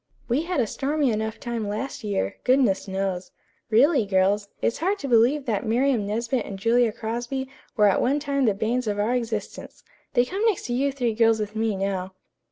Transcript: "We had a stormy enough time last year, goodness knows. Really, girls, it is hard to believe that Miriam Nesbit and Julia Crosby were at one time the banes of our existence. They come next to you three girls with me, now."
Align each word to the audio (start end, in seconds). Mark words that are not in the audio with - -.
"We 0.27 0.41
had 0.41 0.59
a 0.59 0.65
stormy 0.65 1.11
enough 1.11 1.39
time 1.39 1.67
last 1.67 2.03
year, 2.03 2.37
goodness 2.43 2.87
knows. 2.87 3.29
Really, 3.69 4.03
girls, 4.03 4.47
it 4.59 4.65
is 4.65 4.79
hard 4.79 4.97
to 4.97 5.07
believe 5.07 5.45
that 5.45 5.63
Miriam 5.63 6.07
Nesbit 6.07 6.43
and 6.43 6.57
Julia 6.57 6.91
Crosby 6.91 7.47
were 7.77 7.85
at 7.85 8.01
one 8.01 8.19
time 8.19 8.45
the 8.45 8.55
banes 8.55 8.87
of 8.87 8.97
our 8.97 9.13
existence. 9.13 9.83
They 10.15 10.25
come 10.25 10.43
next 10.45 10.65
to 10.65 10.73
you 10.73 10.91
three 10.91 11.13
girls 11.13 11.39
with 11.39 11.55
me, 11.55 11.75
now." 11.75 12.15